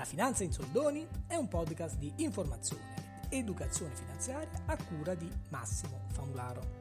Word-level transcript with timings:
La 0.00 0.06
Finanza 0.06 0.44
in 0.44 0.50
Soldoni 0.50 1.06
è 1.26 1.34
un 1.34 1.46
podcast 1.46 1.98
di 1.98 2.10
informazione 2.16 3.26
ed 3.28 3.40
educazione 3.40 3.94
finanziaria 3.94 4.62
a 4.64 4.78
cura 4.82 5.14
di 5.14 5.30
Massimo 5.50 6.06
Famularo. 6.12 6.79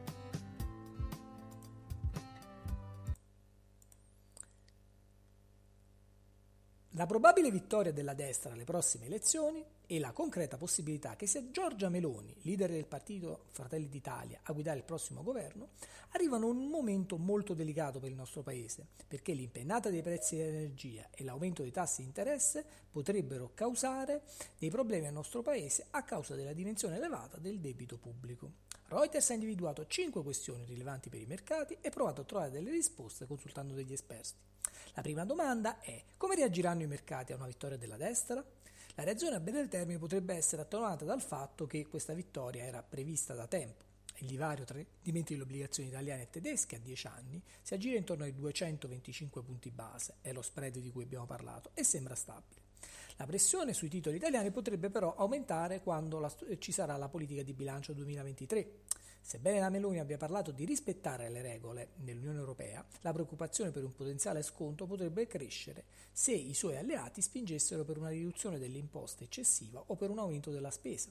La 7.00 7.06
probabile 7.06 7.50
vittoria 7.50 7.94
della 7.94 8.14
destra 8.14 8.52
alle 8.52 8.66
prossime 8.66 9.06
elezioni 9.06 9.64
e 9.88 10.00
la 10.00 10.12
concreta 10.12 10.58
possibilità 10.58 11.16
che 11.16 11.28
sia 11.28 11.50
Giorgia 11.50 11.88
Meloni, 11.88 12.36
leader 12.42 12.72
del 12.72 12.88
partito 12.88 13.46
Fratelli 13.52 13.88
d'Italia, 13.88 14.42
a 14.44 14.52
guidare 14.52 14.80
il 14.80 14.84
prossimo 14.84 15.24
governo, 15.24 15.70
arrivano 16.10 16.50
in 16.50 16.58
un 16.58 16.68
momento 16.68 17.16
molto 17.16 17.54
delicato 17.54 18.00
per 18.00 18.10
il 18.10 18.18
nostro 18.18 18.42
paese, 18.42 18.86
perché 19.08 19.32
l'impennata 19.32 19.90
dei 19.90 20.02
prezzi 20.02 20.36
dell'energia 20.36 21.08
e 21.12 21.24
l'aumento 21.24 21.62
dei 21.62 21.72
tassi 21.72 22.02
di 22.02 22.08
interesse 22.08 22.66
potrebbero 22.92 23.52
causare 23.54 24.24
dei 24.58 24.70
problemi 24.70 25.08
al 25.08 25.14
nostro 25.14 25.42
paese 25.42 25.88
a 25.92 26.04
causa 26.04 26.36
della 26.36 26.52
dimensione 26.52 26.98
elevata 26.98 27.38
del 27.38 27.62
debito 27.62 27.98
pubblico. 27.98 28.68
Reuters 28.90 29.30
ha 29.30 29.34
individuato 29.34 29.86
5 29.86 30.24
questioni 30.24 30.66
rilevanti 30.66 31.10
per 31.10 31.22
i 31.22 31.28
mercati 31.28 31.78
e 31.80 31.92
provato 31.92 32.22
a 32.22 32.24
trovare 32.24 32.50
delle 32.50 32.72
risposte 32.72 33.28
consultando 33.28 33.76
degli 33.76 33.94
esperti. 33.94 34.40
La 34.96 35.04
prima 35.04 35.26
domanda 35.26 35.80
è 35.80 36.04
come 36.18 36.34
reagiranno 36.34 36.82
i 36.82 36.88
mercati 36.88 37.32
a 37.32 37.36
una 37.36 37.46
vittoria 37.46 37.78
della 37.78 37.98
destra? 37.98 38.44
La 38.96 39.04
reazione 39.04 39.36
a 39.36 39.40
breve 39.40 39.68
termine 39.68 40.00
potrebbe 40.00 40.34
essere 40.34 40.64
attenuata 40.64 41.06
dal 41.06 41.22
fatto 41.22 41.68
che 41.68 41.86
questa 41.88 42.14
vittoria 42.14 42.64
era 42.64 42.82
prevista 42.82 43.36
da 43.36 43.46
tempo. 43.46 43.86
Il 44.22 44.28
divario 44.28 44.66
tra 44.66 44.80
i 44.80 44.86
rendimenti 44.92 45.34
delle 45.34 45.46
obbligazioni 45.46 45.90
italiane 45.90 46.24
e 46.24 46.30
tedesche 46.32 46.78
a 46.78 46.80
10 46.80 47.08
anni 47.08 47.42
si 47.62 47.76
aggira 47.76 47.96
intorno 47.96 48.24
ai 48.24 48.34
225 48.34 49.44
punti 49.44 49.70
base, 49.70 50.16
è 50.22 50.34
lo 50.34 50.42
spread 50.42 50.80
di 50.80 50.90
cui 50.90 51.04
abbiamo 51.04 51.28
parlato, 51.28 51.70
e 51.76 51.84
sembra 51.84 52.16
stabile. 52.16 52.69
La 53.20 53.26
pressione 53.26 53.74
sui 53.74 53.90
titoli 53.90 54.16
italiani 54.16 54.50
potrebbe 54.50 54.90
però 54.90 55.14
aumentare 55.14 55.82
quando 55.82 56.20
la, 56.20 56.34
ci 56.58 56.72
sarà 56.72 56.96
la 56.96 57.10
politica 57.10 57.44
di 57.44 57.52
bilancio 57.52 57.92
2023. 57.92 58.72
Sebbene 59.20 59.60
la 59.60 59.70
Meloni 59.70 60.00
abbia 60.00 60.16
parlato 60.16 60.52
di 60.52 60.64
rispettare 60.64 61.28
le 61.28 61.42
regole 61.42 61.90
nell'Unione 61.98 62.40
Europea, 62.40 62.84
la 63.02 63.12
preoccupazione 63.12 63.72
per 63.72 63.84
un 63.84 63.92
potenziale 63.92 64.42
sconto 64.42 64.86
potrebbe 64.86 65.28
crescere 65.28 65.84
se 66.14 66.32
i 66.32 66.54
suoi 66.54 66.78
alleati 66.78 67.22
spingessero 67.22 67.84
per 67.84 67.98
una 67.98 68.08
riduzione 68.08 68.58
delle 68.58 68.78
imposte 68.78 69.26
eccessiva 69.26 69.84
o 69.86 69.98
per 69.98 70.10
un 70.12 70.20
aumento 70.20 70.50
della 70.50 70.72
spesa. 70.72 71.10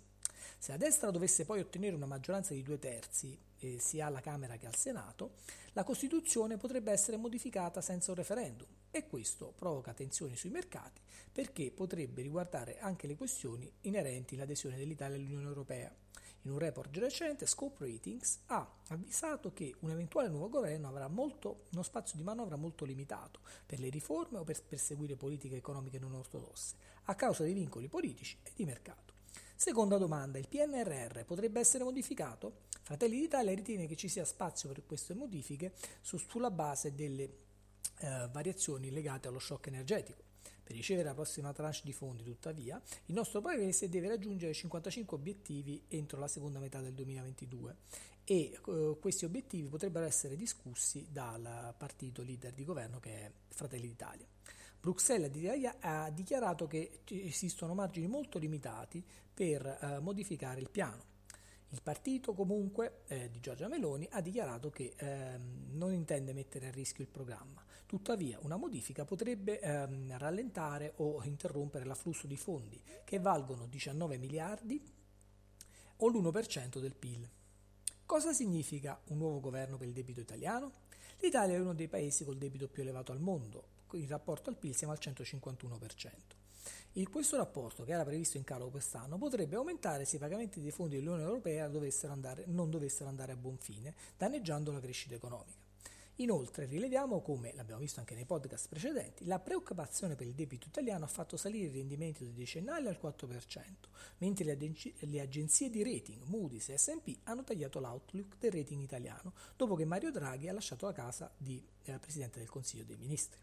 Se 0.59 0.72
la 0.72 0.78
destra 0.78 1.10
dovesse 1.10 1.44
poi 1.44 1.60
ottenere 1.60 1.97
una 1.97 2.06
maggioranza 2.06 2.54
di 2.54 2.62
due 2.62 2.78
terzi, 2.78 3.38
eh, 3.60 3.78
sia 3.78 4.06
alla 4.06 4.21
Camera 4.21 4.56
che 4.56 4.66
al 4.66 4.76
Senato, 4.76 5.32
la 5.72 5.84
Costituzione 5.84 6.56
potrebbe 6.56 6.93
essere 6.93 7.16
modificata 7.16 7.81
senza 7.81 8.10
un 8.10 8.16
referendum 8.16 8.66
e 8.91 9.06
questo 9.06 9.53
provoca 9.56 9.93
tensioni 9.93 10.37
sui 10.37 10.50
mercati 10.50 11.00
perché 11.31 11.71
potrebbe 11.71 12.22
riguardare 12.22 12.78
anche 12.81 13.06
le 13.06 13.16
questioni 13.16 13.71
inerenti 13.82 14.34
all'adesione 14.34 14.77
dell'Italia 14.77 15.16
all'Unione 15.16 15.47
Europea. 15.47 15.94
In 16.43 16.53
un 16.53 16.59
report 16.59 16.97
recente, 16.97 17.47
Scope 17.47 17.84
Ratings 17.84 18.41
ha 18.47 18.66
avvisato 18.88 19.53
che 19.53 19.75
un 19.81 19.91
eventuale 19.91 20.28
nuovo 20.28 20.48
governo 20.48 20.88
avrà 20.88 21.09
molto, 21.09 21.66
uno 21.72 21.82
spazio 21.82 22.16
di 22.16 22.22
manovra 22.22 22.56
molto 22.56 22.84
limitato 22.84 23.41
per 23.66 23.81
le 23.81 23.88
riforme 23.88 24.38
o 24.38 24.44
per 24.44 24.62
perseguire 24.62 25.16
politiche 25.16 25.56
economiche 25.56 25.98
non 25.98 26.15
ortodosse, 26.15 26.77
a 27.04 27.15
causa 27.15 27.43
dei 27.43 27.53
vincoli 27.53 27.88
politici 27.88 28.37
e 28.43 28.53
di 28.54 28.65
mercato. 28.65 29.18
Seconda 29.55 29.99
domanda, 29.99 30.39
il 30.39 30.49
PNRR 30.49 31.25
potrebbe 31.25 31.61
essere 31.61 31.84
modificato? 31.84 32.66
Fratelli 32.83 33.19
d'Italia 33.19 33.55
ritiene 33.55 33.87
che 33.87 33.97
ci 33.97 34.09
sia 34.09 34.25
spazio 34.25 34.69
per 34.69 34.87
queste 34.87 35.15
modifiche 35.15 35.72
su, 36.00 36.16
sulla 36.16 36.50
base 36.50 36.94
delle 36.94 37.22
eh, 37.99 38.28
variazioni 38.31 38.91
legate 38.91 39.28
allo 39.28 39.39
shock 39.41 39.66
energetico. 39.66 40.22
Per 40.62 40.77
ricevere 40.77 41.09
la 41.09 41.15
prossima 41.15 41.53
tranche 41.53 41.81
di 41.83 41.93
fondi, 41.93 42.22
tuttavia, 42.22 42.81
il 43.06 43.15
nostro 43.15 43.41
Paese 43.41 43.89
deve 43.89 44.09
raggiungere 44.09 44.53
55 44.53 45.16
obiettivi 45.16 45.83
entro 45.89 46.21
la 46.21 46.28
seconda 46.28 46.59
metà 46.59 46.81
del 46.81 46.93
2022 46.93 47.77
e 48.25 48.53
eh, 48.53 48.97
questi 49.00 49.25
obiettivi 49.25 49.66
potrebbero 49.69 50.05
essere 50.05 50.37
discussi 50.37 51.06
dal 51.10 51.75
partito 51.77 52.22
leader 52.22 52.53
di 52.53 52.65
governo 52.65 53.00
che 53.00 53.10
è 53.10 53.33
Fratelli 53.49 53.89
d'Italia. 53.89 54.27
Bruxelles 54.81 55.31
ha 55.81 56.11
dichiarato 56.11 56.66
che 56.66 57.00
esistono 57.06 57.75
margini 57.75 58.06
molto 58.06 58.39
limitati 58.39 59.05
per 59.34 59.66
eh, 59.66 59.99
modificare 60.00 60.61
il 60.61 60.71
piano. 60.71 61.16
Il 61.71 61.83
partito 61.83 62.33
comunque 62.33 63.03
eh, 63.09 63.28
di 63.31 63.41
Giorgia 63.41 63.69
Meloni 63.69 64.09
ha 64.12 64.22
dichiarato 64.22 64.71
che 64.71 64.94
ehm, 64.97 65.72
non 65.72 65.93
intende 65.93 66.33
mettere 66.33 66.69
a 66.69 66.71
rischio 66.71 67.05
il 67.05 67.11
programma. 67.11 67.62
Tuttavia 67.84 68.39
una 68.43 68.56
modifica 68.56 69.05
potrebbe 69.05 69.61
ehm, 69.61 70.16
rallentare 70.16 70.95
o 70.97 71.22
interrompere 71.25 71.84
l'afflusso 71.84 72.27
di 72.27 72.37
fondi 72.37 72.81
che 73.05 73.19
valgono 73.19 73.66
19 73.66 74.16
miliardi 74.16 74.83
o 75.97 76.09
l'1% 76.09 76.78
del 76.78 76.95
PIL. 76.95 77.28
Cosa 78.06 78.33
significa 78.33 78.99
un 79.09 79.19
nuovo 79.19 79.41
governo 79.41 79.77
per 79.77 79.89
il 79.89 79.93
debito 79.93 80.21
italiano? 80.21 80.72
L'Italia 81.21 81.56
è 81.56 81.60
uno 81.60 81.75
dei 81.75 81.89
paesi 81.89 82.25
col 82.25 82.39
debito 82.39 82.69
più 82.69 82.83
elevato 82.83 83.12
al 83.12 83.21
mondo, 83.21 83.77
in 83.93 84.09
rapporto 84.09 84.50
al 84.50 84.56
PIL 84.56 84.75
siamo 84.75 84.93
al 84.93 84.99
151%. 85.00 86.10
Il, 86.93 87.09
questo 87.09 87.37
rapporto, 87.37 87.84
che 87.84 87.93
era 87.93 88.04
previsto 88.04 88.37
in 88.37 88.44
calo 88.44 88.71
quest'anno, 88.71 89.19
potrebbe 89.19 89.56
aumentare 89.56 90.04
se 90.04 90.16
i 90.16 90.19
pagamenti 90.19 90.60
dei 90.60 90.71
fondi 90.71 90.97
dell'Unione 90.97 91.22
Europea 91.22 91.69
dovessero 91.69 92.12
andare, 92.12 92.44
non 92.47 92.71
dovessero 92.71 93.09
andare 93.09 93.32
a 93.32 93.37
buon 93.37 93.56
fine, 93.59 93.94
danneggiando 94.16 94.72
la 94.72 94.81
crescita 94.81 95.15
economica. 95.15 95.66
Inoltre 96.21 96.65
rileviamo 96.65 97.21
come, 97.21 97.53
l'abbiamo 97.54 97.81
visto 97.81 98.00
anche 98.00 98.16
nei 98.16 98.25
podcast 98.25 98.69
precedenti, 98.69 99.25
la 99.25 99.38
preoccupazione 99.38 100.16
per 100.16 100.27
il 100.27 100.34
debito 100.34 100.66
italiano 100.66 101.04
ha 101.04 101.09
fatto 101.09 101.37
salire 101.37 101.66
il 101.66 101.75
rendimento 101.75 102.25
dei 102.25 102.34
decennali 102.34 102.88
al 102.88 102.98
4%, 103.00 103.28
mentre 104.19 104.44
le, 104.44 104.50
agenzie, 104.50 104.94
le 104.98 105.21
agenzie 105.21 105.71
di 105.71 105.84
rating 105.84 106.25
Moody's 106.25 106.71
e 106.71 106.77
S&P 106.77 107.19
hanno 107.22 107.44
tagliato 107.44 107.78
l'outlook 107.78 108.37
del 108.38 108.50
rating 108.50 108.82
italiano, 108.82 109.32
dopo 109.56 109.77
che 109.77 109.84
Mario 109.84 110.10
Draghi 110.10 110.48
ha 110.48 110.53
lasciato 110.53 110.87
la 110.87 110.93
casa 110.93 111.32
di 111.37 111.65
eh, 111.84 111.98
Presidente 112.00 112.41
del 112.41 112.48
Consiglio 112.48 112.82
dei 112.82 112.97
Ministri. 112.97 113.38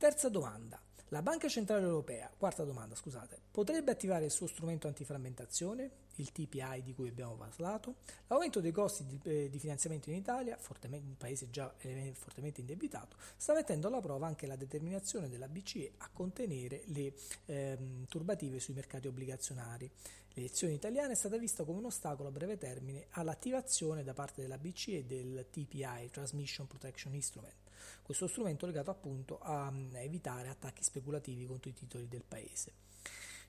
Terza 0.00 0.30
domanda. 0.30 0.80
La 1.08 1.20
Banca 1.20 1.46
Centrale 1.46 1.84
Europea, 1.84 2.32
quarta 2.34 2.64
domanda 2.64 2.94
scusate, 2.94 3.38
potrebbe 3.50 3.90
attivare 3.90 4.24
il 4.24 4.30
suo 4.30 4.46
strumento 4.46 4.86
antiframmentazione, 4.86 5.90
il 6.14 6.32
TPI 6.32 6.82
di 6.82 6.94
cui 6.94 7.10
abbiamo 7.10 7.34
parlato? 7.34 7.96
L'aumento 8.28 8.60
dei 8.60 8.72
costi 8.72 9.04
di, 9.04 9.20
eh, 9.24 9.50
di 9.50 9.58
finanziamento 9.58 10.08
in 10.08 10.16
Italia, 10.16 10.58
un 10.92 11.16
paese 11.18 11.50
già 11.50 11.74
eh, 11.80 12.14
fortemente 12.14 12.60
indebitato, 12.60 13.16
sta 13.36 13.52
mettendo 13.52 13.88
alla 13.88 14.00
prova 14.00 14.26
anche 14.26 14.46
la 14.46 14.56
determinazione 14.56 15.28
della 15.28 15.48
BCE 15.48 15.92
a 15.98 16.08
contenere 16.10 16.84
le 16.86 17.12
ehm, 17.44 18.06
turbative 18.08 18.58
sui 18.58 18.72
mercati 18.72 19.06
obbligazionari. 19.06 19.90
L'elezione 20.32 20.72
italiana 20.72 21.12
è 21.12 21.14
stata 21.14 21.36
vista 21.36 21.64
come 21.64 21.76
un 21.76 21.84
ostacolo 21.84 22.30
a 22.30 22.32
breve 22.32 22.56
termine 22.56 23.08
all'attivazione 23.10 24.02
da 24.02 24.14
parte 24.14 24.40
della 24.40 24.56
BCE 24.56 25.04
del 25.04 25.44
TPI, 25.50 26.08
Transmission 26.10 26.66
Protection 26.66 27.12
Instrument 27.12 27.68
questo 28.02 28.26
strumento 28.26 28.66
legato 28.66 28.90
appunto 28.90 29.38
a, 29.40 29.70
mm, 29.70 29.94
a 29.94 30.00
evitare 30.00 30.48
attacchi 30.48 30.82
speculativi 30.82 31.46
contro 31.46 31.70
i 31.70 31.74
titoli 31.74 32.08
del 32.08 32.24
paese. 32.26 32.72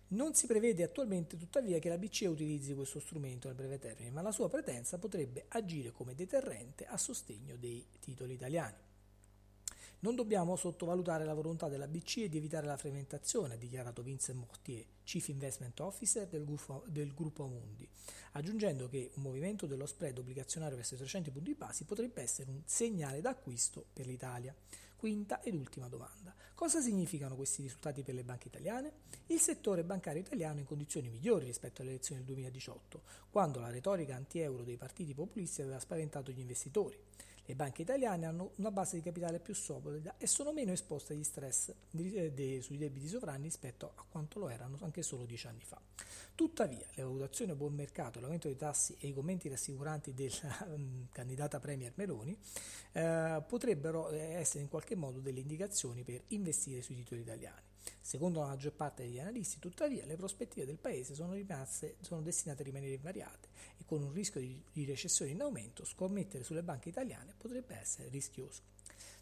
Non 0.10 0.34
si 0.34 0.46
prevede 0.46 0.84
attualmente 0.84 1.38
tuttavia 1.38 1.80
che 1.80 1.88
la 1.88 1.98
BCE 1.98 2.28
utilizzi 2.28 2.74
questo 2.74 3.00
strumento 3.00 3.48
nel 3.48 3.56
breve 3.56 3.80
termine, 3.80 4.12
ma 4.12 4.22
la 4.22 4.32
sua 4.32 4.50
pretenza 4.50 4.98
potrebbe 4.98 5.46
agire 5.48 5.92
come 5.92 6.16
deterrente 6.16 6.86
a 6.86 6.98
sostegno 6.98 7.56
dei 7.56 7.86
titoli 8.00 8.34
italiani. 8.34 8.91
Non 10.04 10.16
dobbiamo 10.16 10.56
sottovalutare 10.56 11.26
la 11.26 11.36
volontà 11.36 11.68
della 11.68 11.88
BCE 11.88 12.28
di 12.28 12.38
evitare 12.38 12.66
la 12.66 12.76
frammentazione, 12.76 13.54
ha 13.54 13.58
dichiarato 13.58 14.02
Vincent 14.02 14.40
Mortier, 14.40 14.84
Chief 15.04 15.28
Investment 15.28 15.80
Officer 15.80 16.28
del 16.28 16.44
gruppo, 16.44 16.84
del 16.88 17.14
gruppo 17.14 17.44
Amundi, 17.44 17.88
aggiungendo 18.32 18.90
che 18.90 19.12
un 19.14 19.22
movimento 19.22 19.68
dello 19.68 19.86
spread 19.86 20.18
obbligazionario 20.18 20.76
verso 20.76 20.96
i 20.96 20.98
300 20.98 21.30
punti 21.30 21.54
basi 21.54 21.84
potrebbe 21.84 22.24
essere 22.24 22.50
un 22.50 22.64
segnale 22.66 23.22
d'acquisto 23.22 23.86
per 23.94 24.08
l'Italia. 24.08 24.56
Quinta 24.96 25.40
ed 25.44 25.54
ultima 25.54 25.88
domanda. 25.88 26.34
Cosa 26.56 26.82
significano 26.82 27.36
questi 27.36 27.62
risultati 27.62 28.02
per 28.02 28.16
le 28.16 28.24
banche 28.24 28.48
italiane? 28.48 28.92
Il 29.28 29.40
settore 29.40 29.84
bancario 29.84 30.22
italiano 30.22 30.58
è 30.58 30.62
in 30.62 30.66
condizioni 30.66 31.10
migliori 31.10 31.46
rispetto 31.46 31.84
alle 31.84 31.92
elezioni 31.92 32.22
del 32.22 32.34
2018, 32.34 33.04
quando 33.30 33.60
la 33.60 33.70
retorica 33.70 34.16
anti-euro 34.16 34.64
dei 34.64 34.78
partiti 34.78 35.14
populisti 35.14 35.62
aveva 35.62 35.80
spaventato 35.80 36.32
gli 36.32 36.40
investitori. 36.40 36.98
Le 37.52 37.58
banche 37.58 37.82
italiane 37.82 38.26
hanno 38.26 38.54
una 38.56 38.72
base 38.72 38.96
di 38.96 39.02
capitale 39.02 39.42
più 39.42 39.54
solida 39.54 40.16
e 40.18 40.26
sono 40.26 40.54
meno 40.54 40.72
esposte 40.72 41.12
agli 41.12 41.26
stress 41.26 41.74
sui 41.92 42.78
debiti 42.78 43.10
sovrani 43.10 43.44
rispetto 43.44 43.92
a 43.94 44.06
quanto 44.10 44.40
lo 44.40 44.48
erano 44.48 44.78
anche 44.84 45.02
solo 45.02 45.26
dieci 45.26 45.48
anni 45.48 45.62
fa. 45.62 45.78
Tuttavia, 46.34 46.88
le 46.94 47.04
valutazioni 47.04 47.52
a 47.52 47.56
buon 47.56 47.74
mercato, 47.74 48.22
l'aumento 48.22 48.48
dei 48.48 48.56
tassi 48.56 48.96
e 49.02 49.10
i 49.10 49.14
commenti 49.14 49.50
rassicuranti 49.50 50.14
della 50.14 50.66
um, 50.72 51.08
candidata 51.12 51.60
Premier 51.60 51.92
Meloni 51.96 52.38
eh, 52.94 53.44
potrebbero 53.46 54.08
eh, 54.12 54.36
essere 54.36 54.64
in 54.64 54.70
qualche 54.70 54.96
modo 54.96 55.20
delle 55.20 55.42
indicazioni 55.42 56.04
per 56.04 56.24
investire 56.28 56.82
sui 56.82 56.96
titoli 56.96 57.20
italiani. 57.20 57.71
Secondo 58.00 58.40
la 58.40 58.48
maggior 58.48 58.74
parte 58.74 59.04
degli 59.04 59.20
analisti, 59.20 59.60
tuttavia, 59.60 60.06
le 60.06 60.16
prospettive 60.16 60.66
del 60.66 60.78
paese 60.78 61.14
sono, 61.14 61.34
rimaste, 61.34 61.98
sono 62.02 62.22
destinate 62.22 62.62
a 62.62 62.66
rimanere 62.66 62.94
invariate 62.94 63.50
e 63.78 63.86
con 63.86 64.02
un 64.02 64.12
rischio 64.12 64.40
di, 64.40 64.62
di 64.72 64.86
recessione 64.86 65.32
in 65.32 65.42
aumento, 65.42 65.86
scommettere 65.86 66.44
sulle 66.44 66.64
banche 66.64 66.90
italiane 66.90 67.34
potrebbe 67.38 67.76
essere 67.76 68.10
rischioso. 68.10 68.62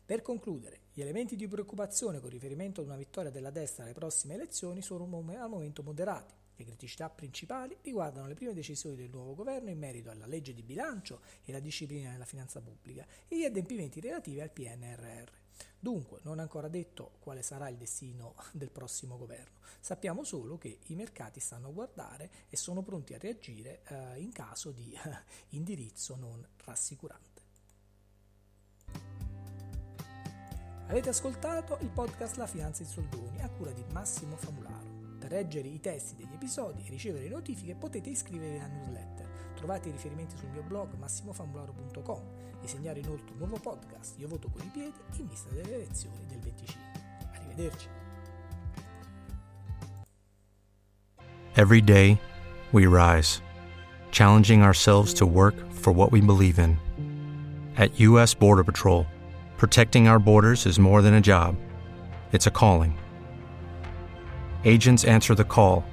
Per 0.09 0.23
concludere, 0.23 0.79
gli 0.93 1.01
elementi 1.01 1.35
di 1.35 1.47
preoccupazione 1.47 2.19
con 2.19 2.31
riferimento 2.31 2.81
ad 2.81 2.87
una 2.87 2.95
vittoria 2.95 3.29
della 3.29 3.51
destra 3.51 3.83
alle 3.83 3.93
prossime 3.93 4.33
elezioni 4.33 4.81
sono 4.81 5.03
al 5.03 5.49
momento 5.49 5.83
moderati. 5.83 6.33
Le 6.55 6.65
criticità 6.65 7.09
principali 7.09 7.77
riguardano 7.83 8.27
le 8.27 8.33
prime 8.33 8.53
decisioni 8.53 8.95
del 8.95 9.11
nuovo 9.11 9.35
governo 9.35 9.69
in 9.69 9.77
merito 9.77 10.09
alla 10.09 10.25
legge 10.25 10.53
di 10.53 10.63
bilancio 10.63 11.21
e 11.45 11.51
la 11.51 11.59
disciplina 11.59 12.11
della 12.11 12.25
finanza 12.25 12.59
pubblica 12.59 13.05
e 13.27 13.37
gli 13.37 13.45
adempimenti 13.45 13.99
relativi 13.99 14.41
al 14.41 14.51
PNRR. 14.51 15.29
Dunque, 15.79 16.19
non 16.23 16.39
è 16.39 16.41
ancora 16.41 16.67
detto 16.67 17.17
quale 17.19 17.41
sarà 17.41 17.69
il 17.69 17.77
destino 17.77 18.35
del 18.51 18.69
prossimo 18.69 19.17
governo. 19.17 19.59
Sappiamo 19.79 20.23
solo 20.23 20.57
che 20.57 20.79
i 20.87 20.95
mercati 20.95 21.39
stanno 21.39 21.69
a 21.69 21.71
guardare 21.71 22.29
e 22.49 22.57
sono 22.57 22.81
pronti 22.81 23.13
a 23.13 23.17
reagire 23.17 23.81
eh, 23.85 24.19
in 24.19 24.31
caso 24.31 24.71
di 24.71 24.91
eh, 24.91 24.99
indirizzo 25.49 26.15
non 26.15 26.45
rassicurante. 26.65 27.27
Avete 30.87 31.09
ascoltato 31.09 31.77
il 31.81 31.89
podcast 31.89 32.37
La 32.37 32.47
Finanza 32.47 32.81
in 32.81 32.89
Soldoni 32.89 33.41
a 33.41 33.49
cura 33.49 33.71
di 33.71 33.85
Massimo 33.91 34.35
Famularo. 34.35 35.17
Per 35.19 35.29
leggere 35.29 35.67
i 35.67 35.79
testi 35.79 36.15
degli 36.15 36.33
episodi 36.33 36.83
e 36.85 36.89
ricevere 36.89 37.25
le 37.25 37.35
notifiche 37.35 37.75
potete 37.75 38.09
iscrivervi 38.09 38.57
alla 38.57 38.67
newsletter. 38.67 39.28
Trovate 39.59 39.89
i 39.89 39.91
riferimenti 39.91 40.37
sul 40.37 40.47
mio 40.53 40.63
blog 40.65 40.87
massimofamularo.com 40.97 42.21
e 42.63 42.67
segnare 42.67 42.99
inoltre 42.99 43.33
un 43.33 43.39
nuovo 43.39 43.59
podcast 43.59 44.17
Io 44.17 44.29
voto 44.29 44.49
con 44.49 44.61
i 44.65 44.69
piedi 44.71 44.93
in 45.17 45.27
vista 45.27 45.49
delle 45.49 45.75
elezioni 45.75 46.15
del 46.27 46.39
25. 46.39 46.81
Arrivederci. 47.33 47.87
Every 51.55 51.81
day, 51.81 52.17
we 52.71 52.85
rise, 52.87 53.41
challenging 54.11 54.63
ourselves 54.63 55.13
to 55.15 55.25
work 55.25 55.55
for 55.71 55.91
what 55.91 56.09
we 56.09 56.21
believe 56.21 56.57
in. 56.57 56.77
At 57.75 57.99
U.S. 57.99 58.33
Border 58.33 58.63
Patrol, 58.63 59.05
protecting 59.57 60.07
our 60.07 60.19
borders 60.19 60.65
is 60.65 60.79
more 60.79 61.01
than 61.01 61.15
a 61.15 61.21
job, 61.21 61.57
it's 62.31 62.47
a 62.47 62.51
calling. 62.51 62.97
Agents 64.63 65.03
answer 65.03 65.35
the 65.35 65.43
call, 65.43 65.83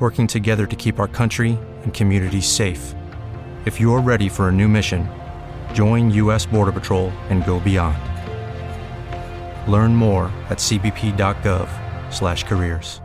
working 0.00 0.28
together 0.28 0.66
to 0.66 0.76
keep 0.76 1.00
our 1.00 1.08
country 1.08 1.58
and 1.82 1.92
communities 1.92 2.46
safe. 2.46 2.94
If 3.64 3.80
you're 3.80 4.00
ready 4.00 4.28
for 4.28 4.46
a 4.48 4.52
new 4.52 4.68
mission, 4.68 5.08
join 5.74 6.10
U.S. 6.12 6.46
Border 6.46 6.70
Patrol 6.72 7.10
and 7.30 7.44
go 7.44 7.58
beyond. 7.60 7.98
Learn 9.70 9.94
more 9.96 10.30
at 10.48 10.58
cbp.gov/careers. 10.58 13.00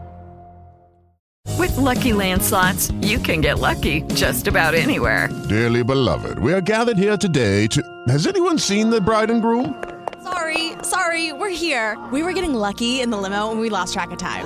With 1.59 1.75
Lucky 1.77 2.13
Land 2.13 2.41
slots, 2.41 2.91
you 3.01 3.19
can 3.19 3.41
get 3.41 3.59
lucky 3.59 4.01
just 4.13 4.47
about 4.47 4.73
anywhere. 4.73 5.27
Dearly 5.49 5.83
beloved, 5.83 6.39
we 6.39 6.53
are 6.53 6.61
gathered 6.61 6.97
here 6.97 7.17
today 7.17 7.67
to. 7.67 7.83
Has 8.07 8.27
anyone 8.27 8.57
seen 8.57 8.89
the 8.89 9.01
bride 9.01 9.29
and 9.29 9.41
groom? 9.41 9.83
Sorry, 10.23 10.71
sorry, 10.83 11.33
we're 11.33 11.49
here. 11.49 11.97
We 12.11 12.23
were 12.23 12.33
getting 12.33 12.53
lucky 12.53 13.01
in 13.01 13.09
the 13.09 13.17
limo 13.17 13.51
and 13.51 13.59
we 13.59 13.69
lost 13.69 13.93
track 13.93 14.11
of 14.11 14.17
time. 14.17 14.45